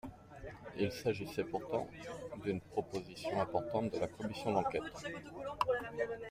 [0.79, 1.87] Il s’agissait pourtant
[2.43, 4.81] d’une proposition importante de la commission d’enquête.